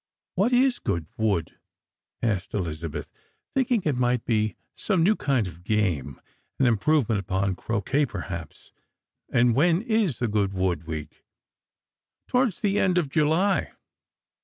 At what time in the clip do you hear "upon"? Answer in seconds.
7.19-7.53